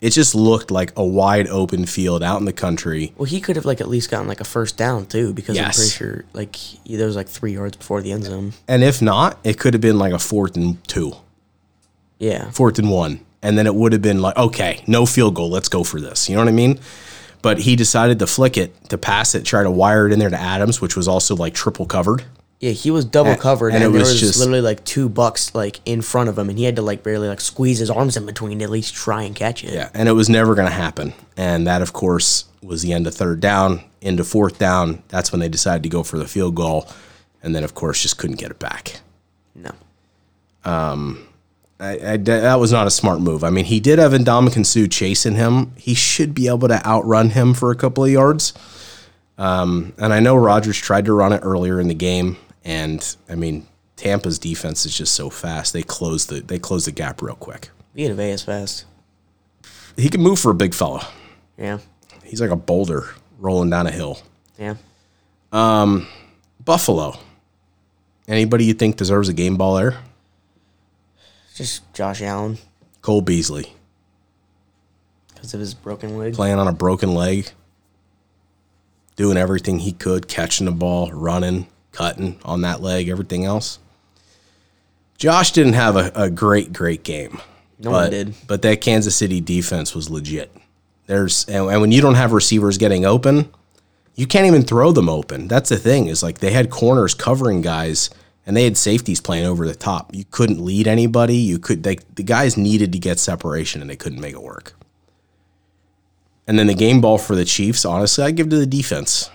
[0.00, 3.12] It just looked like a wide open field out in the country.
[3.16, 5.64] Well, he could have like at least gotten like a first down too, because I'm
[5.72, 8.52] pretty sure like he, there was like three yards before the end zone.
[8.68, 11.14] And if not, it could have been like a fourth and two.
[12.20, 12.50] Yeah.
[12.50, 13.20] fourth and one.
[13.42, 15.50] And then it would have been like, okay, no field goal.
[15.50, 16.28] Let's go for this.
[16.28, 16.78] You know what I mean?
[17.42, 20.30] But he decided to flick it, to pass it, try to wire it in there
[20.30, 22.24] to Adams, which was also like triple covered.
[22.60, 24.84] Yeah, he was double And- covered, and and, it there was was just- literally like
[24.84, 27.78] two bucks like in front of him, and he had to like barely like squeeze
[27.78, 29.72] his arms in between to at least try and catch it.
[29.72, 29.90] Yeah.
[29.94, 31.14] And it was never going to happen.
[31.36, 35.04] And that, of course, was the end of third down, into fourth down.
[35.06, 36.88] That's when they decided to go for the field goal.
[37.44, 39.00] And then, of course, just couldn't get it back.
[39.54, 39.70] No.
[40.64, 41.28] Um,
[41.80, 43.44] I, I- that was not a smart move.
[43.44, 45.72] I mean, he did have Ndamukong Suh chasing him.
[45.76, 48.52] He should be able to outrun him for a couple of yards.
[49.38, 53.36] Um, and I know Rodgers tried to run it earlier in the game, and I
[53.36, 55.72] mean, Tampa's defense is just so fast.
[55.72, 57.70] They close the they close the gap real quick.
[57.96, 58.84] Vita Vea is fast.
[59.96, 61.06] He can move for a big fella.
[61.56, 61.78] Yeah.
[62.24, 64.18] He's like a boulder rolling down a hill.
[64.58, 64.74] Yeah.
[66.64, 67.14] Buffalo.
[68.26, 69.96] Anybody you think deserves a game ball there?
[71.58, 72.56] Just Josh Allen
[73.02, 73.72] Cole Beasley
[75.34, 76.34] because of his broken leg.
[76.34, 77.50] playing on a broken leg,
[79.16, 83.80] doing everything he could, catching the ball, running, cutting on that leg, everything else.
[85.16, 87.40] Josh didn't have a, a great, great game.
[87.80, 88.34] No but, one did.
[88.46, 90.56] But that Kansas City defense was legit.
[91.08, 93.50] There's and, and when you don't have receivers getting open,
[94.14, 95.48] you can't even throw them open.
[95.48, 98.10] That's the thing is like they had corners covering guys
[98.48, 100.14] and they had safeties playing over the top.
[100.14, 101.36] You couldn't lead anybody.
[101.36, 104.72] You could the guys needed to get separation and they couldn't make it work.
[106.46, 109.30] And then the game ball for the Chiefs, honestly, I give to the defense.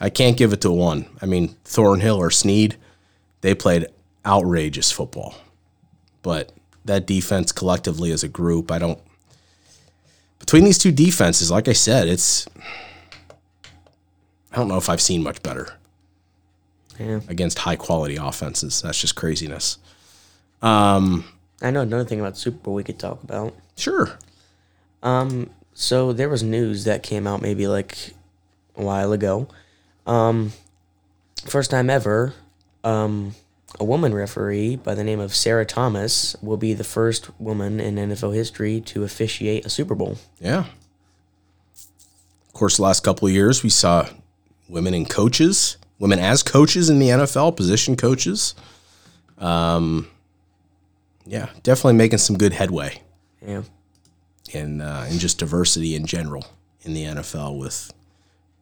[0.00, 1.06] I can't give it to one.
[1.20, 2.76] I mean, Thornhill or Sneed,
[3.40, 3.88] they played
[4.24, 5.34] outrageous football.
[6.22, 6.52] But
[6.84, 9.00] that defense collectively as a group, I don't
[10.38, 12.46] between these two defenses, like I said, it's
[14.52, 15.74] I don't know if I've seen much better
[16.98, 17.20] Yeah.
[17.28, 18.82] against high quality offenses.
[18.82, 19.78] That's just craziness.
[20.62, 23.54] I know another thing about Super Bowl we could talk about.
[23.76, 24.18] Sure.
[25.74, 28.14] So there was news that came out maybe like
[28.76, 29.48] a while ago.
[30.06, 30.52] Um,
[31.44, 32.34] first time ever,
[32.84, 33.34] um,
[33.80, 37.96] a woman referee by the name of Sarah Thomas will be the first woman in
[37.96, 40.18] NFL history to officiate a Super Bowl.
[40.40, 40.66] Yeah.
[42.46, 44.08] Of course, the last couple of years we saw
[44.68, 48.56] women in coaches, women as coaches in the NFL, position coaches.
[49.38, 50.08] Um,
[51.24, 53.00] yeah, definitely making some good headway
[53.40, 53.62] Yeah.
[54.52, 56.44] in uh, in just diversity in general
[56.82, 57.92] in the NFL with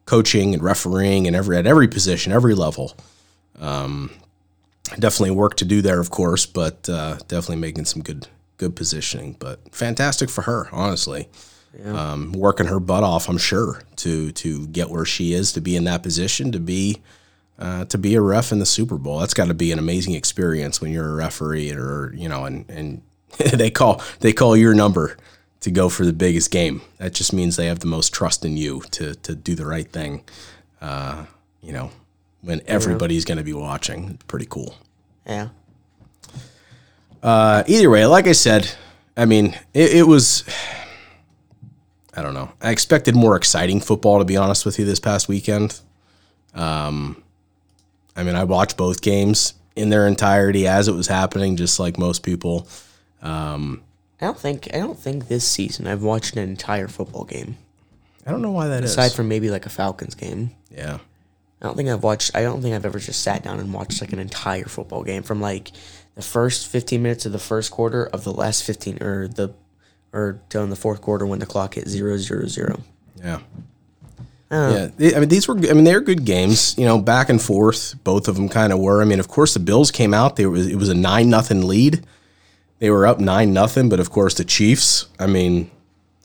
[0.05, 2.95] coaching and refereeing and every at every position, every level.
[3.59, 4.11] Um,
[4.99, 8.27] definitely work to do there, of course, but uh, definitely making some good
[8.57, 9.35] good positioning.
[9.39, 11.27] But fantastic for her, honestly.
[11.85, 15.75] Um, working her butt off, I'm sure, to to get where she is, to be
[15.75, 17.01] in that position, to be
[17.59, 19.19] uh, to be a ref in the Super Bowl.
[19.19, 22.69] That's got to be an amazing experience when you're a referee, or you know, and
[22.69, 23.01] and
[23.53, 25.17] they call they call your number
[25.61, 26.81] to go for the biggest game.
[26.97, 29.89] That just means they have the most trust in you to to do the right
[29.89, 30.23] thing.
[30.81, 31.25] Uh,
[31.61, 31.91] you know,
[32.41, 34.75] when everybody's going to be watching, pretty cool.
[35.25, 35.49] Yeah.
[37.21, 38.71] Uh, either way, like I said,
[39.15, 40.43] I mean, it, it was.
[42.13, 42.51] I don't know.
[42.61, 45.79] I expected more exciting football, to be honest with you, this past weekend.
[46.53, 47.23] Um,
[48.15, 51.97] I mean, I watched both games in their entirety as it was happening, just like
[51.97, 52.67] most people.
[53.21, 53.81] Um,
[54.19, 57.57] I don't think I don't think this season I've watched an entire football game
[58.25, 58.91] I don't know why that is.
[58.91, 60.51] aside from maybe like a Falcons game.
[60.69, 60.99] yeah.
[61.61, 62.35] I don't think I've watched.
[62.35, 65.21] I don't think I've ever just sat down and watched like an entire football game
[65.21, 65.71] from like
[66.15, 69.53] the first fifteen minutes of the first quarter of the last fifteen or the
[70.11, 72.81] or till in the fourth quarter when the clock hit zero zero zero.
[73.15, 73.41] Yeah.
[74.51, 75.55] Yeah, I mean these were.
[75.57, 76.75] I mean they were good games.
[76.77, 77.95] You know, back and forth.
[78.03, 79.01] Both of them kind of were.
[79.01, 80.35] I mean, of course, the Bills came out.
[80.35, 82.03] They was it was a nine nothing lead.
[82.79, 85.07] They were up nine nothing, but of course the Chiefs.
[85.19, 85.71] I mean,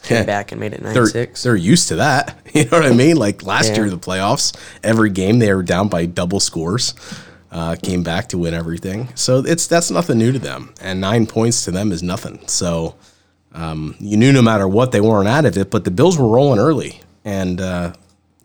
[0.02, 1.42] Came back and made it 9 they're 6.
[1.42, 2.36] they're used to that.
[2.54, 3.16] You know what I mean?
[3.16, 3.76] Like last Yeah.
[3.82, 6.94] year, the playoffs, every game they were down by double scores.
[7.52, 9.08] Uh, came back to win everything.
[9.14, 12.40] So it's that's nothing new to them, and nine points to them is nothing.
[12.48, 12.94] So
[13.52, 15.70] um, you knew no matter what they weren't out of it.
[15.70, 17.92] But the Bills were rolling early, and uh,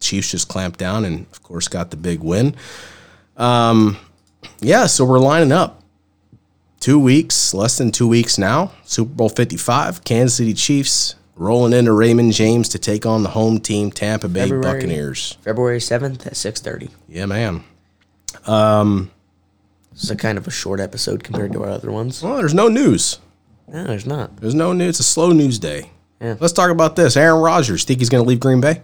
[0.02, 2.56] Chiefs just clamped down, and of course got the big win.
[3.38, 3.98] Um,
[4.60, 5.82] yeah, so we're lining up.
[6.80, 8.72] Two weeks, less than two weeks now.
[8.84, 13.30] Super Bowl Fifty Five, Kansas City Chiefs rolling into Raymond James to take on the
[13.30, 14.62] home team, Tampa Bay February.
[14.62, 15.38] Buccaneers.
[15.42, 16.92] February 7th at 6.30.
[17.08, 17.64] Yeah, man.
[19.92, 22.22] This is a kind of a short episode compared to our other ones.
[22.22, 23.20] Well, there's no news.
[23.68, 24.38] No, there's not.
[24.38, 24.90] There's no news.
[24.90, 25.90] It's a slow news day.
[26.20, 26.36] Yeah.
[26.40, 27.18] Let's talk about this.
[27.18, 27.84] Aaron Rodgers.
[27.84, 28.82] Think he's going to leave Green Bay?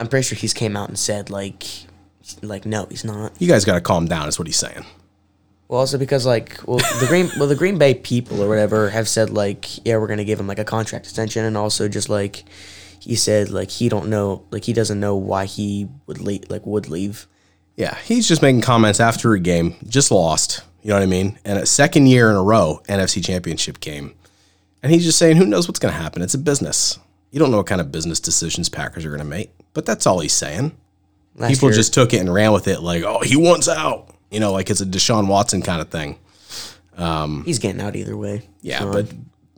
[0.00, 1.64] I'm pretty sure he's came out and said, like,
[2.42, 3.40] like no, he's not.
[3.40, 4.28] You guys got to calm down.
[4.28, 4.84] Is what he's saying.
[5.68, 9.08] Well, also because like, well, the Green, well, the Green Bay people or whatever have
[9.08, 12.44] said like, yeah, we're gonna give him like a contract extension, and also just like,
[13.00, 16.66] he said like he don't know, like he doesn't know why he would leave, like
[16.66, 17.26] would leave.
[17.76, 20.62] Yeah, he's just making comments after a game, just lost.
[20.82, 21.38] You know what I mean?
[21.46, 24.14] And a second year in a row, NFC Championship game.
[24.82, 26.20] And he's just saying, who knows what's going to happen?
[26.20, 26.98] It's a business.
[27.30, 29.50] You don't know what kind of business decisions Packers are going to make.
[29.74, 30.72] But that's all he's saying.
[31.36, 34.08] Last People year, just took it and ran with it like, oh, he wants out.
[34.30, 36.18] You know, like it's a Deshaun Watson kind of thing.
[36.96, 38.42] Um, he's getting out either way.
[38.62, 39.12] Yeah, So, but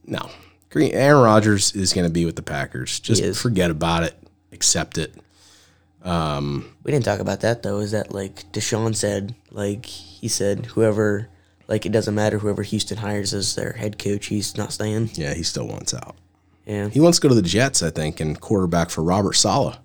[0.06, 0.30] no.
[0.70, 2.98] Green Aaron Rodgers is going to be with the Packers.
[3.00, 4.14] Just forget about it.
[4.52, 5.14] Accept it.
[6.02, 7.78] Um, we didn't talk about that though.
[7.78, 11.28] Is that like Deshaun said, like he said, whoever,
[11.66, 15.10] like it doesn't matter whoever Houston hires as their head coach, he's not staying.
[15.14, 16.14] Yeah, he still wants out.
[16.64, 16.88] Yeah.
[16.88, 19.78] He wants to go to the Jets, I think, and quarterback for Robert Saleh.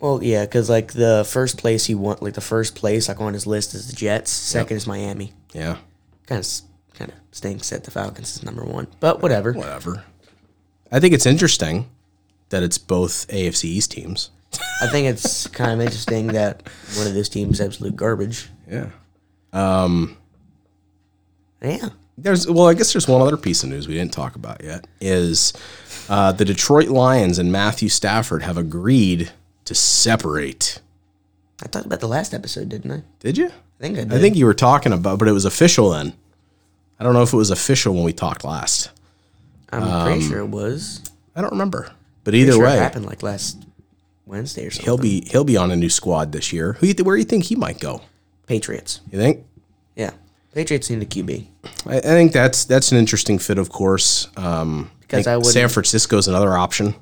[0.00, 3.34] Well, yeah, because like the first place he want, like the first place like on
[3.34, 4.30] his list is the Jets.
[4.30, 5.32] Second is Miami.
[5.52, 5.76] Yeah.
[6.26, 9.52] Kind of, kind of stinks that the Falcons is number one, but whatever.
[9.52, 10.04] whatever.
[10.90, 11.88] I think it's interesting
[12.48, 14.30] that it's both AFC East teams.
[14.82, 16.62] I think it's kind of interesting that
[16.96, 18.48] one of those teams is absolute garbage.
[18.68, 18.86] Yeah.
[21.62, 24.64] Yeah, There's well, I guess there's one other piece of news we didn't talk about
[24.64, 24.86] yet.
[25.00, 25.52] Is
[26.08, 29.30] uh, the Detroit Lions and Matthew Stafford have agreed
[29.64, 30.80] to separate?
[31.62, 33.02] I talked about the last episode, didn't I?
[33.20, 33.46] Did you?
[33.46, 34.12] I think I did.
[34.14, 36.14] I think you were talking about, but it was official then.
[36.98, 38.90] I don't know if it was official when we talked last.
[39.72, 41.00] I'm pretty sure it was.
[41.36, 41.92] I don't remember.
[42.24, 43.64] But either Sure, it way, happened like last
[44.26, 44.84] Wednesday or something.
[44.84, 46.74] he'll be he'll be on a new squad this year.
[46.74, 48.02] Who you th- where do you think he might go?
[48.46, 49.00] Patriots.
[49.10, 49.46] You think?
[49.96, 50.10] Yeah,
[50.54, 51.46] Patriots need a QB.
[51.86, 54.28] I, I think that's that's an interesting fit, of course.
[54.36, 56.94] Um, Because think I wouldn't- San Francisco's another option.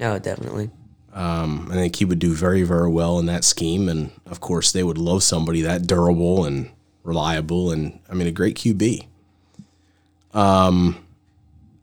[0.00, 0.70] Oh, definitely.
[1.14, 4.72] Um, I think he would do very very well in that scheme, and of course
[4.72, 6.70] they would love somebody that durable and
[7.04, 9.06] reliable, and I mean a great QB.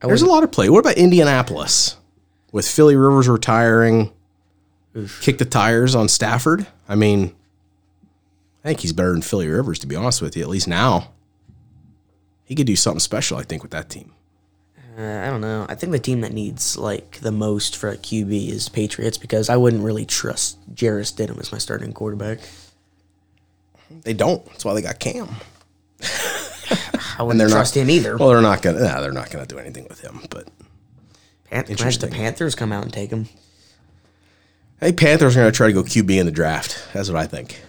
[0.03, 0.69] I There's a lot of play.
[0.69, 1.95] What about Indianapolis
[2.51, 4.11] with Philip Rivers retiring?
[5.21, 6.67] Kick the tires on Stafford.
[6.89, 7.33] I mean,
[8.63, 10.43] I think he's better than Philip Rivers, to be honest with you.
[10.43, 11.11] At least now,
[12.43, 13.37] he could do something special.
[13.37, 14.13] I think with that team.
[14.97, 15.65] Uh, I don't know.
[15.69, 19.49] I think the team that needs like the most for a QB is Patriots because
[19.49, 22.39] I wouldn't really trust Jarvis Stidham as my starting quarterback.
[24.03, 24.45] They don't.
[24.47, 25.29] That's why they got Cam.
[27.17, 28.17] I wouldn't they're not- trust him either.
[28.17, 28.79] Well, they're not gonna.
[28.81, 30.21] Nah, they're not gonna do anything with him.
[30.29, 30.47] But
[31.49, 32.09] Pan- the.
[32.11, 33.27] Panthers come out and take him.
[34.81, 36.83] I think Panthers are gonna try to go QB in the draft.
[36.93, 37.61] That's what I think.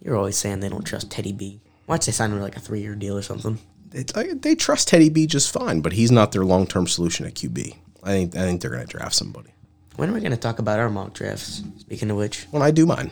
[0.00, 1.60] You're always saying they don't trust Teddy B.
[1.86, 3.58] Why'd they sign him like a three year deal or something?
[3.92, 7.26] They, I- they trust Teddy B just fine, but he's not their long term solution
[7.26, 7.76] at QB.
[8.02, 8.36] I think.
[8.36, 9.50] I think they're gonna draft somebody.
[9.96, 11.62] When are we going to talk about our mock drafts?
[11.78, 13.10] Speaking of which, When I do mine,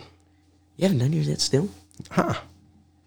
[0.76, 1.68] you haven't done yours yet still?
[2.10, 2.32] huh?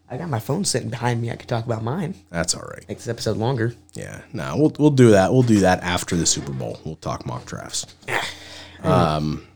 [0.07, 1.31] I got my phone sitting behind me.
[1.31, 2.13] I could talk about mine.
[2.29, 2.87] That's all right.
[2.87, 3.73] Make this episode longer.
[3.95, 5.33] Yeah, no, we'll we'll do that.
[5.33, 6.79] We'll do that after the Super Bowl.
[6.85, 7.87] We'll talk mock drafts.
[8.83, 9.47] Um,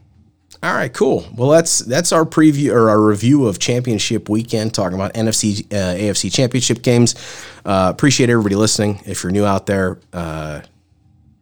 [0.63, 1.25] all right, cool.
[1.35, 5.95] Well, that's that's our preview or our review of Championship Weekend, talking about NFC uh,
[5.95, 7.15] AFC Championship games.
[7.65, 8.99] Uh, appreciate everybody listening.
[9.05, 10.61] If you're new out there, uh,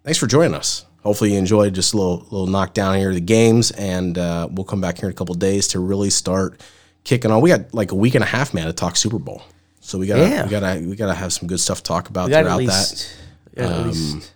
[0.04, 0.86] thanks for joining us.
[1.02, 4.66] Hopefully you enjoyed just a little little knockdown here of the games, and uh, we'll
[4.66, 6.60] come back here in a couple days to really start
[7.04, 7.42] kicking on.
[7.42, 9.44] We got like a week and a half, man, to talk Super Bowl.
[9.80, 10.44] So we gotta Yeah.
[10.44, 13.16] we gotta we gotta have some good stuff to talk about throughout at that least,
[13.56, 14.34] we got at least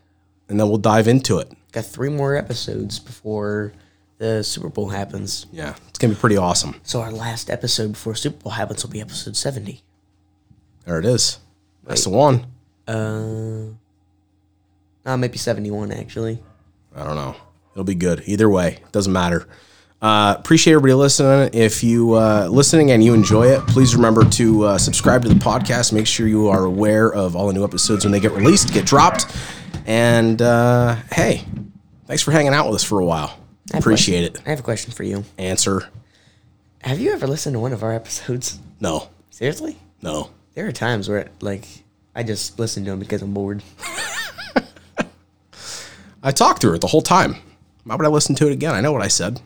[0.48, 1.52] and then we'll dive into it.
[1.72, 3.74] got three more episodes before
[4.20, 5.48] the Super Bowl happens.
[5.52, 6.80] Yeah, it's gonna be pretty awesome.
[6.84, 9.82] So our last episode before Super Bowl happens will be episode seventy.
[10.86, 11.40] There it is.
[11.84, 12.46] That's the one.
[12.88, 13.74] Uh,
[15.06, 16.44] uh maybe seventy-one actually.
[16.96, 17.36] I don't know.
[17.74, 18.80] It'll be good either way.
[18.92, 19.48] Doesn't matter.
[20.02, 21.50] Uh, appreciate everybody listening.
[21.54, 25.36] If you uh, listening and you enjoy it, please remember to uh, subscribe to the
[25.36, 25.92] podcast.
[25.94, 28.86] Make sure you are aware of all the new episodes when they get released, get
[28.86, 29.26] dropped.
[29.86, 31.46] And uh, hey,
[32.06, 33.39] thanks for hanging out with us for a while.
[33.74, 34.42] I Appreciate it.
[34.46, 35.24] I have a question for you.
[35.38, 35.90] Answer:
[36.82, 38.60] Have you ever listened to one of our episodes?
[38.80, 39.78] No, Seriously?
[40.02, 40.30] no.
[40.56, 41.66] There are times where, like,
[42.16, 43.62] I just listen to them because I'm bored.
[46.24, 47.36] I talked through it the whole time.
[47.86, 48.74] Why would I listen to it again?
[48.74, 49.40] I know what I said.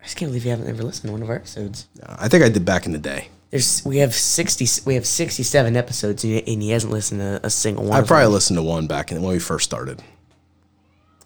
[0.00, 1.86] I just can't believe you haven't ever listened to one of our episodes.
[2.06, 3.28] I think I did back in the day.
[3.50, 7.20] There's we have sixty we have sixty seven episodes and he, and he hasn't listened
[7.20, 7.92] to a single one.
[7.96, 8.32] I of probably them.
[8.32, 10.02] listened to one back in when we first started.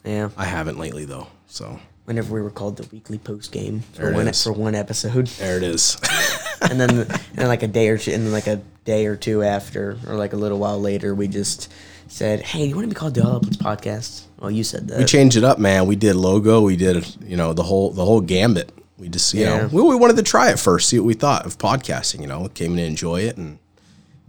[0.05, 0.30] yeah.
[0.36, 1.28] I haven't lately though.
[1.46, 1.78] So
[2.11, 4.42] Whenever we were called the weekly post game for one is.
[4.42, 5.96] for one episode, there it is.
[6.61, 9.14] and then and then like a day or two, and then like a day or
[9.14, 11.72] two after, or like a little while later, we just
[12.08, 14.98] said, "Hey, you want to be called the All Uplets Podcast?" Well, you said that.
[14.98, 15.86] we changed it up, man.
[15.86, 16.62] We did logo.
[16.62, 18.72] We did you know the whole the whole gambit.
[18.98, 19.58] We just you Yeah.
[19.58, 22.22] know we, we wanted to try it first, see what we thought of podcasting.
[22.22, 23.61] You know, came in to enjoy it, and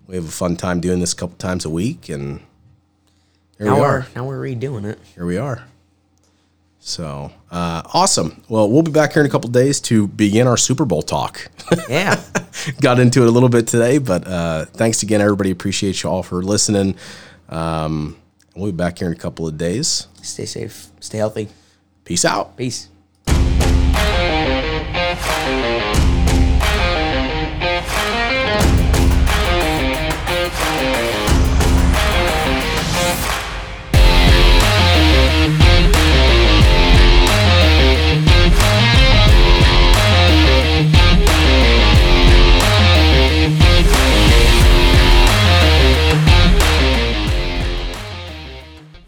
[0.05, 2.09] we have a fun time doing this a couple times a week.
[2.09, 2.41] And
[3.57, 4.07] here now we we're are.
[4.15, 4.99] now we're redoing it.
[5.15, 5.63] Here we are.
[6.84, 8.43] So uh, awesome.
[8.49, 11.47] Well, we'll be back here in a couple days to begin our Super Bowl talk.
[11.88, 12.21] Yeah.
[12.82, 15.51] got into it a little bit today, but uh, thanks again, everybody.
[15.51, 16.95] Appreciate you all for listening.
[17.49, 18.17] Um,
[18.55, 20.07] we'll be back here in a couple of days.
[20.23, 20.88] Stay safe.
[20.99, 21.49] Stay healthy.
[22.03, 22.57] Peace out.
[22.57, 22.89] Peace.